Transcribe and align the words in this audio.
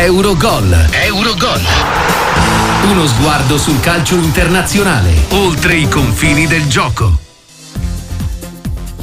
Eurogol. 0.00 0.86
Eurogol. 0.92 1.60
Uno 2.84 3.04
sguardo 3.08 3.58
sul 3.58 3.80
calcio 3.80 4.14
internazionale, 4.14 5.12
oltre 5.30 5.74
i 5.74 5.88
confini 5.88 6.46
del 6.46 6.68
gioco. 6.68 7.18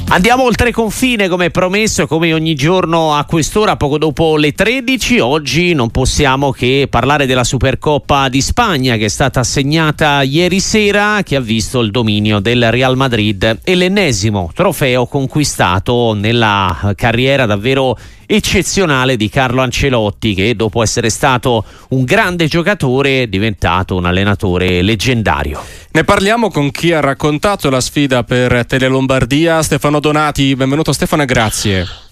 Andiamo 0.08 0.44
oltre 0.44 0.72
confine 0.72 1.28
come 1.28 1.50
promesso 1.50 2.02
e 2.02 2.06
come 2.06 2.32
ogni 2.32 2.54
giorno 2.54 3.12
a 3.12 3.26
quest'ora, 3.26 3.76
poco 3.76 3.98
dopo 3.98 4.38
le 4.38 4.52
13. 4.52 5.18
Oggi 5.18 5.74
non 5.74 5.90
possiamo 5.90 6.50
che 6.50 6.86
parlare 6.88 7.26
della 7.26 7.44
Supercoppa 7.44 8.30
di 8.30 8.40
Spagna 8.40 8.96
che 8.96 9.04
è 9.04 9.08
stata 9.08 9.40
assegnata 9.40 10.22
ieri 10.22 10.60
sera, 10.60 11.20
che 11.22 11.36
ha 11.36 11.40
visto 11.40 11.80
il 11.80 11.90
dominio 11.90 12.40
del 12.40 12.70
Real 12.70 12.96
Madrid 12.96 13.58
e 13.62 13.74
l'ennesimo 13.74 14.50
trofeo 14.54 15.06
conquistato 15.06 16.14
nella 16.14 16.94
carriera 16.96 17.44
davvero 17.44 17.98
eccezionale 18.26 19.16
di 19.16 19.28
Carlo 19.28 19.62
Ancelotti 19.62 20.34
che 20.34 20.54
dopo 20.56 20.82
essere 20.82 21.10
stato 21.10 21.64
un 21.90 22.04
grande 22.04 22.46
giocatore 22.46 23.22
è 23.22 23.26
diventato 23.26 23.96
un 23.96 24.04
allenatore 24.04 24.82
leggendario. 24.82 25.62
Ne 25.92 26.04
parliamo 26.04 26.50
con 26.50 26.70
chi 26.70 26.92
ha 26.92 27.00
raccontato 27.00 27.70
la 27.70 27.80
sfida 27.80 28.24
per 28.24 28.66
Tele 28.66 28.88
Lombardia, 28.88 29.62
Stefano 29.62 30.00
Donati. 30.00 30.54
Benvenuto 30.54 30.92
Stefano 30.92 31.22
e 31.22 31.26
grazie. 31.26 32.05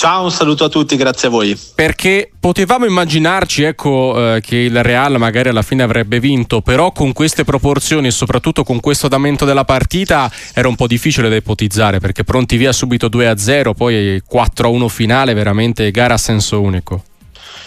Ciao, 0.00 0.22
un 0.22 0.30
saluto 0.30 0.64
a 0.64 0.70
tutti, 0.70 0.96
grazie 0.96 1.28
a 1.28 1.30
voi. 1.30 1.54
Perché 1.74 2.30
potevamo 2.40 2.86
immaginarci 2.86 3.64
ecco, 3.64 4.36
eh, 4.36 4.40
che 4.40 4.56
il 4.56 4.82
Real 4.82 5.18
magari 5.18 5.50
alla 5.50 5.60
fine 5.60 5.82
avrebbe 5.82 6.18
vinto, 6.20 6.62
però 6.62 6.90
con 6.90 7.12
queste 7.12 7.44
proporzioni 7.44 8.06
e 8.06 8.10
soprattutto 8.10 8.64
con 8.64 8.80
questo 8.80 9.04
andamento 9.04 9.44
della 9.44 9.66
partita 9.66 10.32
era 10.54 10.68
un 10.68 10.74
po' 10.74 10.86
difficile 10.86 11.28
da 11.28 11.36
ipotizzare 11.36 11.98
perché 11.98 12.24
pronti 12.24 12.56
via 12.56 12.72
subito 12.72 13.08
2-0, 13.08 13.74
poi 13.74 14.22
4-1 14.26 14.88
finale, 14.88 15.34
veramente 15.34 15.90
gara 15.90 16.14
a 16.14 16.16
senso 16.16 16.62
unico. 16.62 17.02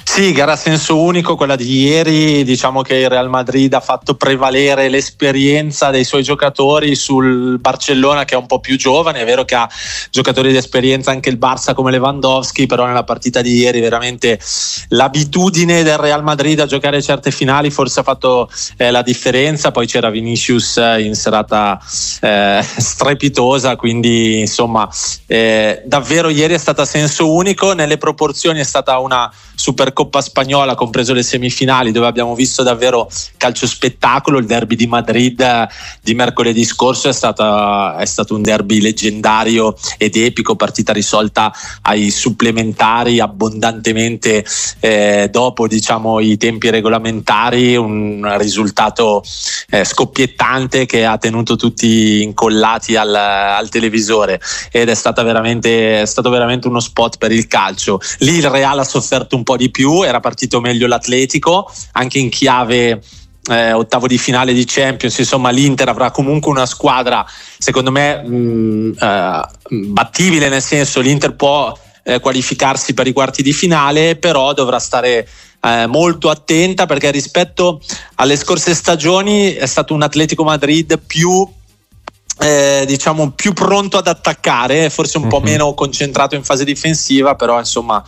Sì, 0.06 0.32
gara 0.32 0.52
a 0.52 0.56
senso 0.56 1.00
unico, 1.00 1.36
quella 1.36 1.56
di 1.56 1.86
ieri, 1.86 2.44
diciamo 2.44 2.82
che 2.84 2.96
il 2.98 3.10
Real 3.10 3.30
Madrid 3.30 3.74
ha 3.74 3.80
fatto 3.80 4.14
prevalere 4.14 4.88
l'esperienza 4.88 5.90
dei 5.90 6.04
suoi 6.04 6.22
giocatori 6.22 6.94
sul 6.94 7.58
Barcellona 7.60 8.24
che 8.24 8.36
è 8.36 8.38
un 8.38 8.46
po' 8.46 8.60
più 8.60 8.78
giovane, 8.78 9.22
è 9.22 9.26
vero 9.26 9.44
che 9.44 9.56
ha 9.56 9.68
giocatori 10.12 10.52
di 10.52 10.58
esperienza 10.58 11.10
anche 11.10 11.30
il 11.30 11.40
Barça 11.40 11.74
come 11.74 11.90
Lewandowski, 11.90 12.68
però 12.68 12.86
nella 12.86 13.04
partita 13.04 13.42
di 13.42 13.56
ieri 13.56 13.80
veramente 13.80 14.40
l'abitudine 14.90 15.82
del 15.82 15.98
Real 15.98 16.22
Madrid 16.22 16.60
a 16.60 16.68
giocare 16.68 17.02
certe 17.02 17.32
finali 17.32 17.72
forse 17.72 18.02
ha 18.02 18.04
fatto 18.04 18.52
eh, 18.78 18.92
la 18.92 19.02
differenza, 19.02 19.72
poi 19.72 19.88
c'era 19.88 20.12
Vinicius 20.12 20.76
in 21.00 21.16
serata 21.16 21.80
eh, 22.22 22.62
strepitosa, 22.62 23.76
quindi 23.78 24.42
insomma 24.42 24.88
eh, 25.26 25.82
davvero 25.86 26.30
ieri 26.30 26.54
è 26.54 26.60
stata 26.60 26.84
a 26.84 26.86
senso 26.86 27.34
unico, 27.34 27.74
nelle 27.74 27.98
proporzioni 27.98 28.60
è 28.60 28.64
stata 28.64 29.00
una 29.00 29.32
Supercoppa 29.64 30.20
spagnola, 30.20 30.76
compreso 30.76 31.14
le 31.14 31.24
semifinali, 31.24 31.92
dove 31.92 32.08
abbiamo 32.08 32.36
visto 32.36 32.64
davvero 32.64 33.10
calcio 33.38 33.68
spettacolo. 33.68 34.40
Il 34.40 34.46
derby 34.46 34.76
di 34.76 34.88
Madrid 34.88 35.40
eh, 35.40 35.68
di 36.02 36.14
mercoledì 36.16 36.66
scorso 36.66 37.08
è, 37.08 37.14
stata, 37.14 37.96
è 37.98 38.06
stato 38.06 38.36
un 38.36 38.42
derby 38.42 38.82
leggendario 38.82 39.76
ed 39.98 40.18
epico, 40.18 40.56
partita 40.56 40.92
risolta 40.92 41.54
ai 41.84 42.10
supplementari 42.10 43.20
abbondantemente 43.22 44.46
eh, 44.82 45.30
dopo 45.32 45.68
diciamo, 45.68 46.20
i 46.20 46.36
tempi 46.36 46.70
regolamentari, 46.70 47.78
un 47.78 48.36
risultato 48.38 49.24
eh, 49.70 49.86
scoppiettante 49.86 50.86
che 50.86 51.06
ha 51.06 51.18
tenuto 51.18 51.56
tutti 51.56 52.22
incollati 52.22 52.98
al, 52.98 53.16
al 53.16 53.70
televisore 53.70 54.42
ed 54.72 54.90
è, 54.90 54.92
è 54.92 54.96
stato 54.96 56.30
veramente 56.30 56.68
uno 56.68 56.82
spot 56.82 57.18
per 57.18 57.32
il 57.32 57.48
calcio. 57.48 58.02
Lì 58.20 58.36
il 58.36 58.50
Real 58.50 58.80
ha 58.80 58.84
sofferto 58.84 59.38
un 59.38 59.44
un 59.44 59.53
po' 59.54 59.58
di 59.58 59.70
più, 59.70 60.04
era 60.04 60.20
partito 60.20 60.60
meglio 60.60 60.88
l'Atletico, 60.88 61.72
anche 61.94 62.20
in 62.20 62.30
chiave 62.30 63.02
eh, 63.50 63.74
ottavo 63.74 64.08
di 64.08 64.18
finale 64.18 64.54
di 64.54 64.66
Champions, 64.66 65.18
insomma 65.18 65.50
l'Inter 65.50 65.90
avrà 65.90 66.12
comunque 66.12 66.50
una 66.50 66.66
squadra 66.66 67.26
secondo 67.58 67.92
me 67.92 68.24
mh, 68.24 68.36
mm, 68.36 68.92
eh, 69.00 69.42
battibile, 69.70 70.50
nel 70.50 70.62
senso 70.62 71.02
l'Inter 71.02 71.36
può 71.36 71.78
eh, 72.04 72.20
qualificarsi 72.20 72.94
per 72.94 73.08
i 73.08 73.14
quarti 73.14 73.44
di 73.44 73.54
finale, 73.54 74.16
però 74.16 74.54
dovrà 74.54 74.80
stare 74.80 75.28
eh, 75.62 75.86
molto 75.88 76.30
attenta 76.30 76.86
perché 76.86 77.12
rispetto 77.12 77.82
alle 78.16 78.38
scorse 78.38 78.74
stagioni 78.74 79.54
è 79.54 79.66
stato 79.66 79.94
un 79.94 80.02
Atletico 80.02 80.44
Madrid 80.44 81.00
più 81.00 81.48
eh, 82.40 82.84
diciamo 82.88 83.32
più 83.32 83.54
pronto 83.54 83.98
ad 83.98 84.08
attaccare, 84.08 84.90
forse 84.90 85.18
un 85.18 85.24
uh-huh. 85.26 85.30
po' 85.30 85.40
mhm. 85.40 85.46
meno 85.46 85.74
concentrato 85.74 86.36
in 86.36 86.44
fase 86.44 86.66
difensiva, 86.66 87.36
però 87.36 87.60
insomma 87.60 88.04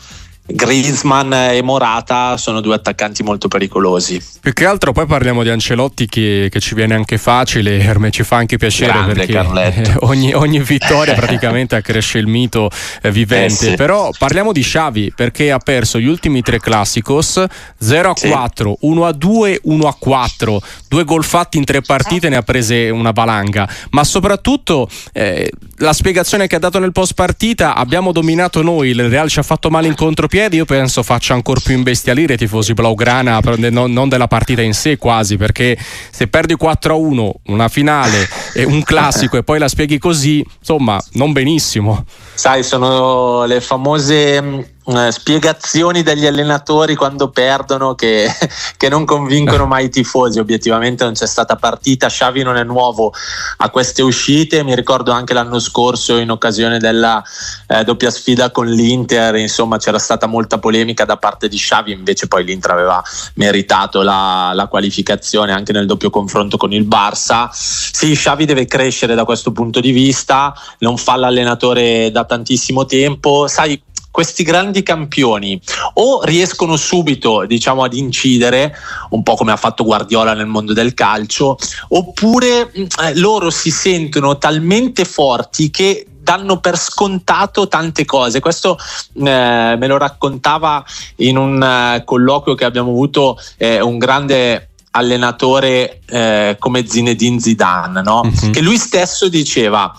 Griezmann 0.48 1.34
e 1.34 1.64
Morata 1.64 2.38
sono 2.38 2.62
due 2.62 2.76
attaccanti 2.76 3.24
molto 3.24 3.48
pericolosi. 3.48 4.24
Più 4.40 4.54
che 4.54 4.66
altro 4.66 4.92
poi 4.92 5.08
parliamo 5.08 5.42
di 5.42 5.50
Ancelotti 5.50 6.06
che, 6.06 6.50
che 6.52 6.60
ci 6.60 6.76
viene 6.76 6.94
anche 6.94 7.18
facile, 7.18 7.78
per 7.84 7.98
me 7.98 8.12
ci 8.12 8.24
fa 8.24 8.36
anche 8.36 8.58
piacere 8.58 8.92
Grande 8.92 9.14
perché 9.14 9.96
ogni, 10.02 10.34
ogni, 10.34 10.60
vittoria 10.60 11.14
praticamente 11.16 11.76
accresce 11.76 12.20
il 12.20 12.28
mito 12.28 12.70
eh, 13.02 13.12
vivente. 13.12 13.66
Eh 13.66 13.70
sì. 13.70 13.76
Però 13.76 14.12
parliamo 14.16 14.52
di 14.52 14.62
Xavi 14.62 15.14
perché 15.16 15.52
ha 15.52 15.58
perso 15.58 16.00
gli 16.00 16.06
ultimi 16.06 16.44
tre 16.44 16.60
classicos 16.60 17.44
0 17.80 18.10
a 18.10 18.14
4, 18.14 18.78
sì. 18.80 18.86
1 18.88 19.06
a 19.06 19.12
2, 19.12 19.60
1 19.64 19.88
a 19.88 19.96
4, 19.98 20.62
due 20.88 21.04
gol 21.06 21.24
fatti 21.24 21.58
in 21.58 21.64
tre 21.66 21.82
partite 21.82 22.30
ne 22.30 22.36
ha 22.36 22.44
prese 22.44 22.92
una 22.92 23.12
valanga, 23.12 23.68
ma 23.92 24.04
soprattutto 24.04 24.88
eh, 25.12 25.50
la 25.78 25.94
spiegazione 25.94 26.46
che 26.46 26.56
ha 26.56 26.60
dato 26.60 26.78
nel 26.78 26.92
post 26.92 27.16
partita 27.16 27.74
abbiamo 27.76 28.12
dominato 28.12 28.62
noi, 28.62 28.90
il 28.90 29.10
Real 29.10 29.28
ci 29.28 29.40
ha 29.40 29.44
fatto 29.44 29.70
male 29.70 29.88
in 29.88 29.96
contropiede 29.96 30.35
piedi 30.36 30.58
io 30.58 30.66
penso 30.66 31.02
faccia 31.02 31.34
ancora 31.34 31.62
più 31.64 31.74
imbestialire 31.74 32.34
i 32.34 32.38
tifosi 32.38 32.74
blaugrana 32.74 33.40
non 33.58 34.10
della 34.10 34.28
partita 34.28 34.62
in 34.62 34.74
sé 34.74 34.98
quasi 34.98 35.38
perché 35.38 35.78
se 36.12 36.28
perdi 36.28 36.58
4-1 36.60 37.32
una 37.46 37.70
finale 37.70 38.28
e 38.54 38.66
un 38.66 38.84
classico 38.84 39.38
e 39.38 39.44
poi 39.44 39.60
la 39.60 39.70
spieghi 39.70 39.98
così 39.98 40.46
insomma 40.60 41.02
non 41.14 41.32
benissimo. 41.32 42.04
Sai 42.34 42.64
sono 42.64 43.46
le 43.46 43.62
famose 43.62 44.75
eh, 44.88 45.12
spiegazioni 45.12 46.04
degli 46.04 46.28
allenatori 46.28 46.96
quando 46.96 47.30
perdono 47.30 47.96
che, 47.96 48.30
che, 48.78 48.90
non 48.90 49.04
convincono 49.06 49.66
mai 49.66 49.86
i 49.86 49.90
tifosi. 49.90 50.40
Obiettivamente 50.40 51.04
non 51.04 51.14
c'è 51.14 51.26
stata 51.26 51.56
partita. 51.56 52.08
Xavi 52.08 52.44
non 52.44 52.58
è 52.58 52.64
nuovo 52.64 53.12
a 53.58 53.70
queste 53.70 54.04
uscite. 54.04 54.64
Mi 54.64 54.76
ricordo 54.76 55.12
anche 55.12 55.34
l'anno 55.34 55.60
scorso 55.60 56.18
in 56.18 56.30
occasione 56.30 56.78
della 56.78 57.24
eh, 57.68 57.84
doppia 57.84 58.12
sfida 58.12 58.52
con 58.52 58.68
l'Inter. 58.68 59.36
Insomma, 59.36 59.78
c'era 59.78 59.98
stata 59.98 60.28
molta 60.28 60.60
polemica 60.60 61.04
da 61.06 61.18
parte 61.18 61.48
di 61.48 61.58
Xavi. 61.58 61.92
Invece, 61.92 62.28
poi 62.28 62.44
l'Inter 62.44 62.72
aveva 62.72 63.04
meritato 63.36 64.04
la, 64.04 64.52
la 64.54 64.68
qualificazione 64.68 65.52
anche 65.52 65.72
nel 65.72 65.88
doppio 65.88 66.12
confronto 66.12 66.58
con 66.58 66.72
il 66.72 66.88
Barça. 66.88 67.50
Sì, 67.52 68.14
Xavi 68.14 68.46
deve 68.46 68.66
crescere 68.66 69.16
da 69.16 69.26
questo 69.26 69.52
punto 69.52 69.80
di 69.80 69.92
vista. 69.92 70.54
Non 70.80 70.98
fa 70.98 71.16
l'allenatore 71.16 72.12
da 72.12 72.24
tantissimo 72.24 72.86
tempo. 72.86 73.48
Sai, 73.48 73.82
questi 74.16 74.44
grandi 74.44 74.82
campioni 74.82 75.60
o 75.96 76.24
riescono 76.24 76.78
subito 76.78 77.46
diciamo 77.46 77.84
ad 77.84 77.94
incidere 77.94 78.74
un 79.10 79.24
po' 79.24 79.36
come 79.36 79.52
ha 79.52 79.58
fatto 79.58 79.84
Guardiola 79.84 80.34
nel 80.34 80.46
mondo 80.46 80.72
del 80.72 80.94
calcio 80.94 81.58
oppure 81.90 82.72
mm, 82.72 82.84
eh, 83.04 83.16
loro 83.18 83.50
si 83.50 83.72
sentono 83.72 84.38
talmente 84.38 85.04
forti 85.04 85.70
che 85.70 86.08
danno 86.22 86.62
per 86.62 86.78
scontato 86.78 87.68
tante 87.68 88.06
cose. 88.06 88.40
Questo 88.40 88.78
eh, 89.16 89.76
me 89.78 89.86
lo 89.86 89.98
raccontava 89.98 90.84
in 91.18 91.36
un 91.36 91.62
eh, 91.62 92.04
colloquio 92.06 92.56
che 92.56 92.64
abbiamo 92.64 92.92
avuto 92.92 93.38
eh, 93.58 93.82
un 93.82 93.98
grande 93.98 94.70
allenatore 94.92 96.00
eh, 96.06 96.56
come 96.58 96.88
Zinedine 96.88 97.42
Zidane, 97.42 98.02
no? 98.02 98.22
uh-huh. 98.22 98.52
che 98.52 98.62
lui 98.62 98.78
stesso 98.78 99.28
diceva 99.28 99.94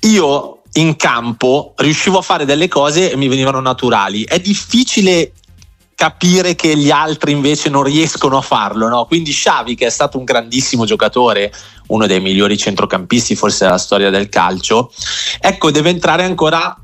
io 0.00 0.61
in 0.74 0.96
campo 0.96 1.74
riuscivo 1.76 2.18
a 2.18 2.22
fare 2.22 2.44
delle 2.44 2.68
cose 2.68 3.10
e 3.10 3.16
mi 3.16 3.28
venivano 3.28 3.60
naturali. 3.60 4.24
È 4.24 4.38
difficile 4.38 5.32
capire 5.94 6.54
che 6.54 6.76
gli 6.76 6.90
altri 6.90 7.32
invece 7.32 7.68
non 7.68 7.84
riescono 7.84 8.36
a 8.36 8.40
farlo, 8.40 8.88
no? 8.88 9.04
Quindi 9.04 9.32
Xavi 9.32 9.74
che 9.74 9.86
è 9.86 9.90
stato 9.90 10.18
un 10.18 10.24
grandissimo 10.24 10.84
giocatore, 10.84 11.52
uno 11.88 12.06
dei 12.06 12.20
migliori 12.20 12.56
centrocampisti 12.56 13.36
forse 13.36 13.66
della 13.66 13.78
storia 13.78 14.10
del 14.10 14.28
calcio, 14.28 14.92
ecco, 15.38 15.70
deve 15.70 15.90
entrare 15.90 16.24
ancora 16.24 16.76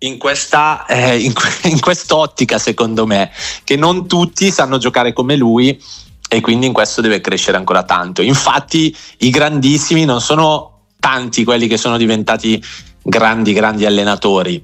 in, 0.00 0.18
questa, 0.18 0.84
eh, 0.86 1.18
in, 1.18 1.32
in 1.64 1.80
quest'ottica 1.80 2.58
secondo 2.58 3.06
me, 3.06 3.30
che 3.64 3.76
non 3.76 4.06
tutti 4.06 4.50
sanno 4.50 4.78
giocare 4.78 5.12
come 5.12 5.36
lui 5.36 5.80
e 6.28 6.40
quindi 6.40 6.66
in 6.66 6.72
questo 6.72 7.00
deve 7.00 7.20
crescere 7.20 7.56
ancora 7.56 7.82
tanto. 7.84 8.20
Infatti 8.22 8.94
i 9.18 9.30
grandissimi 9.30 10.04
non 10.04 10.20
sono 10.20 10.80
tanti 11.00 11.44
quelli 11.44 11.66
che 11.66 11.78
sono 11.78 11.96
diventati 11.96 12.62
grandi, 13.02 13.52
grandi 13.52 13.86
allenatori. 13.86 14.60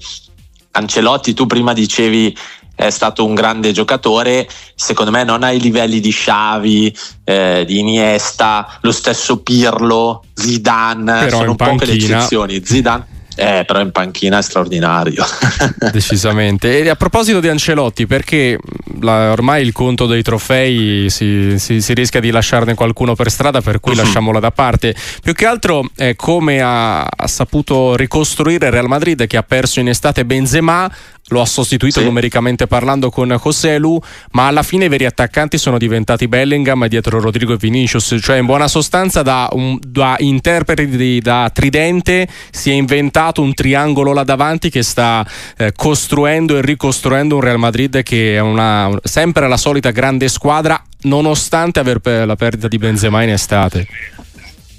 Ancelotti, 0.72 1.34
tu 1.34 1.46
prima 1.46 1.72
dicevi 1.72 2.36
è 2.74 2.90
stato 2.90 3.24
un 3.24 3.34
grande 3.34 3.72
giocatore, 3.72 4.46
secondo 4.74 5.10
me 5.10 5.24
non 5.24 5.42
ai 5.42 5.58
livelli 5.58 5.98
di 5.98 6.10
Xavi, 6.10 6.94
eh, 7.24 7.64
di 7.66 7.78
Iniesta, 7.78 8.78
lo 8.82 8.92
stesso 8.92 9.38
Pirlo, 9.38 10.24
Zidane, 10.34 11.24
Però 11.24 11.38
sono 11.38 11.54
poche 11.54 11.86
le 11.86 11.92
eccezioni. 11.94 12.62
Zidane 12.62 13.14
eh, 13.36 13.64
però 13.66 13.80
in 13.80 13.92
panchina 13.92 14.38
è 14.38 14.42
straordinario. 14.42 15.24
Decisamente. 15.92 16.80
E 16.80 16.88
a 16.88 16.96
proposito 16.96 17.38
di 17.38 17.48
Ancelotti, 17.48 18.06
perché 18.06 18.58
la, 19.00 19.30
ormai 19.30 19.62
il 19.62 19.72
conto 19.72 20.06
dei 20.06 20.22
trofei 20.22 21.08
si, 21.10 21.58
si, 21.58 21.80
si, 21.80 21.92
rischia 21.92 22.20
di 22.20 22.30
lasciarne 22.30 22.74
qualcuno 22.74 23.14
per 23.14 23.30
strada, 23.30 23.60
per 23.60 23.78
cui 23.78 23.92
uh-huh. 23.92 24.02
lasciamola 24.02 24.40
da 24.40 24.50
parte. 24.50 24.94
Più 25.22 25.34
che 25.34 25.44
altro 25.44 25.84
è 25.94 26.16
come 26.16 26.60
ha, 26.60 27.02
ha 27.02 27.26
saputo 27.26 27.94
ricostruire 27.94 28.70
Real 28.70 28.88
Madrid 28.88 29.26
che 29.26 29.36
ha 29.36 29.42
perso 29.42 29.80
in 29.80 29.88
estate 29.88 30.24
Benzema 30.24 30.90
lo 31.28 31.40
ha 31.40 31.46
sostituito 31.46 32.00
sì. 32.00 32.05
numericamente 32.05 32.67
parlando 32.67 33.11
con 33.11 33.37
Joselu, 33.43 34.00
ma 34.32 34.46
alla 34.46 34.62
fine 34.62 34.84
i 34.84 34.88
veri 34.88 35.06
attaccanti 35.06 35.58
sono 35.58 35.76
diventati 35.78 36.28
Bellingham 36.28 36.87
dietro 36.87 37.20
Rodrigo 37.20 37.55
e 37.55 37.56
Vinicius, 37.56 38.17
cioè 38.23 38.38
in 38.38 38.46
buona 38.46 38.69
sostanza 38.69 39.23
da, 39.23 39.49
un, 39.52 39.78
da 39.81 40.17
interpreti 40.19 41.20
da 41.20 41.50
tridente 41.52 42.28
si 42.50 42.70
è 42.70 42.75
inventato 42.75 43.43
un 43.43 43.55
triangolo 43.55 44.12
là 44.12 44.23
davanti 44.23 44.70
che 44.70 44.82
sta 44.82 45.26
eh, 45.56 45.73
costruendo 45.75 46.58
e 46.58 46.62
ricostruendo 46.62 47.34
un 47.37 47.40
Real 47.40 47.58
Madrid 47.58 48.02
che 48.02 48.37
è 48.37 48.40
una, 48.40 48.90
sempre 49.02 49.49
la 49.49 49.56
solita 49.56 49.90
grande 49.90 50.28
squadra 50.28 50.81
nonostante 51.02 51.81
aver 51.81 51.99
per 51.99 52.26
la 52.26 52.37
perdita 52.37 52.69
di 52.69 52.78
Benzema 52.78 53.23
in 53.23 53.31
estate. 53.31 53.87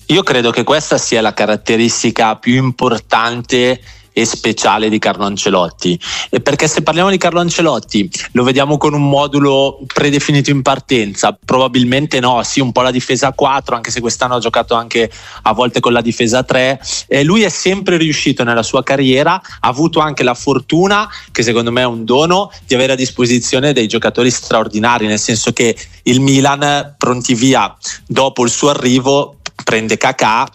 Io 0.08 0.24
credo 0.24 0.52
che 0.52 0.64
questa 0.64 0.98
sia 0.98 1.20
la 1.20 1.34
caratteristica 1.34 2.38
più 2.38 2.56
importante 2.56 3.82
e 4.18 4.26
speciale 4.26 4.90
di 4.90 4.98
Carlo 4.98 5.26
Ancelotti. 5.26 6.00
E 6.32 6.40
perché 6.40 6.68
se 6.68 6.82
parliamo 6.82 7.12
di 7.12 7.20
Carlo 7.20 7.40
Ancelotti 7.40 8.10
lo 8.32 8.42
vediamo 8.42 8.78
con 8.78 8.96
un 8.96 9.08
modulo 9.08 9.78
predefinito 9.86 10.50
in 10.50 10.64
partenza? 10.64 11.38
Probabilmente 11.46 12.20
no, 12.20 12.42
sì, 12.42 12.60
un 12.60 12.72
po' 12.72 12.82
la 12.82 12.90
difesa 12.90 13.28
a 13.28 13.34
4, 13.34 13.76
anche 13.76 13.92
se 13.92 14.02
quest'anno 14.02 14.38
ha 14.38 14.40
giocato 14.40 14.74
anche 14.74 15.12
a 15.44 15.54
volte 15.54 15.80
con 15.80 15.94
la 15.94 16.02
difesa 16.02 16.40
a 16.40 16.44
3. 16.44 16.82
E 17.08 17.24
lui 17.24 17.44
è 17.44 17.50
sempre 17.50 17.98
riuscito 17.98 18.44
nella 18.44 18.64
sua 18.64 18.82
carriera, 18.82 19.36
ha 19.36 19.68
avuto 19.68 20.00
anche 20.00 20.24
la 20.24 20.34
fortuna, 20.34 21.08
che 21.32 21.44
secondo 21.44 21.72
me 21.72 21.82
è 21.82 21.86
un 21.86 22.04
dono, 22.04 22.52
di 22.66 22.74
avere 22.74 22.94
a 22.94 22.96
disposizione 22.96 23.72
dei 23.72 23.86
giocatori 23.86 24.32
straordinari, 24.32 25.06
nel 25.06 25.20
senso 25.20 25.54
che 25.54 25.78
il 26.04 26.22
Milan 26.22 26.96
pronti 26.98 27.36
via 27.36 27.72
dopo 28.08 28.44
il 28.44 28.50
suo 28.50 28.70
arrivo 28.70 29.36
prende 29.64 29.98
Kakà 29.98 30.50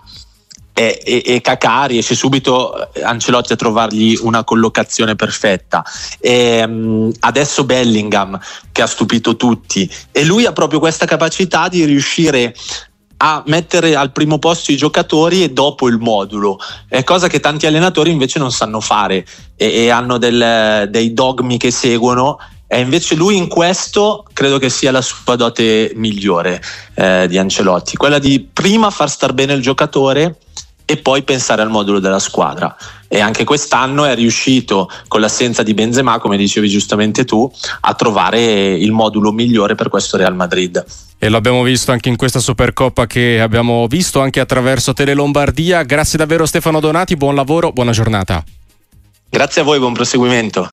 e, 0.74 1.00
e, 1.04 1.22
e 1.24 1.40
Kakà 1.40 1.84
riesce 1.84 2.14
subito 2.14 2.92
eh, 2.92 3.02
Ancelotti 3.02 3.52
a 3.52 3.56
trovargli 3.56 4.18
una 4.22 4.44
collocazione 4.44 5.14
perfetta. 5.16 5.84
E, 6.18 6.62
um, 6.64 7.12
adesso 7.20 7.64
Bellingham 7.64 8.38
che 8.70 8.82
ha 8.82 8.86
stupito 8.86 9.36
tutti. 9.36 9.90
E 10.10 10.24
lui 10.24 10.46
ha 10.46 10.52
proprio 10.52 10.78
questa 10.78 11.06
capacità 11.06 11.68
di 11.68 11.84
riuscire 11.84 12.54
a 13.24 13.42
mettere 13.46 13.94
al 13.94 14.10
primo 14.10 14.38
posto 14.40 14.72
i 14.72 14.76
giocatori 14.76 15.44
e 15.44 15.50
dopo 15.50 15.86
il 15.86 15.98
modulo, 15.98 16.58
è 16.88 17.04
cosa 17.04 17.28
che 17.28 17.38
tanti 17.38 17.66
allenatori 17.66 18.10
invece 18.10 18.40
non 18.40 18.50
sanno 18.50 18.80
fare 18.80 19.24
e, 19.54 19.84
e 19.84 19.90
hanno 19.90 20.18
del, 20.18 20.88
dei 20.90 21.12
dogmi 21.12 21.56
che 21.56 21.70
seguono. 21.70 22.38
E 22.66 22.80
invece 22.80 23.14
lui 23.14 23.36
in 23.36 23.48
questo 23.48 24.24
credo 24.32 24.58
che 24.58 24.70
sia 24.70 24.90
la 24.90 25.02
sua 25.02 25.36
dote 25.36 25.92
migliore 25.94 26.60
eh, 26.94 27.26
di 27.28 27.36
Ancelotti, 27.36 27.96
quella 27.96 28.18
di 28.18 28.48
prima 28.50 28.88
far 28.90 29.10
star 29.10 29.34
bene 29.34 29.52
il 29.52 29.60
giocatore 29.60 30.38
e 30.92 30.98
poi 30.98 31.22
pensare 31.22 31.62
al 31.62 31.70
modulo 31.70 32.00
della 32.00 32.18
squadra. 32.18 32.76
E 33.08 33.18
anche 33.18 33.44
quest'anno 33.44 34.04
è 34.04 34.14
riuscito, 34.14 34.90
con 35.08 35.22
l'assenza 35.22 35.62
di 35.62 35.72
Benzema, 35.72 36.18
come 36.18 36.36
dicevi 36.36 36.68
giustamente 36.68 37.24
tu, 37.24 37.50
a 37.80 37.94
trovare 37.94 38.74
il 38.74 38.92
modulo 38.92 39.32
migliore 39.32 39.74
per 39.74 39.88
questo 39.88 40.18
Real 40.18 40.34
Madrid. 40.34 40.84
E 41.18 41.28
l'abbiamo 41.30 41.62
visto 41.62 41.92
anche 41.92 42.10
in 42.10 42.16
questa 42.16 42.40
Supercoppa 42.40 43.06
che 43.06 43.40
abbiamo 43.40 43.86
visto 43.86 44.20
anche 44.20 44.38
attraverso 44.38 44.92
Tele 44.92 45.14
Lombardia. 45.14 45.82
Grazie 45.82 46.18
davvero 46.18 46.44
Stefano 46.44 46.78
Donati, 46.78 47.16
buon 47.16 47.34
lavoro, 47.34 47.72
buona 47.72 47.92
giornata. 47.92 48.44
Grazie 49.30 49.62
a 49.62 49.64
voi, 49.64 49.78
buon 49.78 49.94
proseguimento. 49.94 50.70